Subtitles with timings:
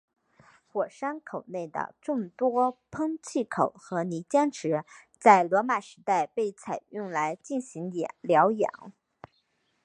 [0.65, 4.83] 火山口内的众多喷气口和泥浆池
[5.19, 6.55] 在罗马时代就被
[6.89, 7.91] 用来进行
[8.23, 8.93] 疗养。